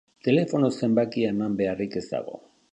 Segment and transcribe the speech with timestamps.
[0.27, 2.45] Telefono zenbakia eman beharrik ez dago.